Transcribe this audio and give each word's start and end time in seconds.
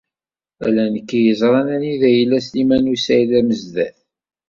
Ala 0.65 0.85
nekk 0.93 1.09
i 1.17 1.19
yeẓran 1.25 1.67
anida 1.75 2.07
yella 2.17 2.39
Sliman 2.47 2.91
u 2.93 2.95
Saɛid 2.97 3.31
Amezdat. 3.39 3.97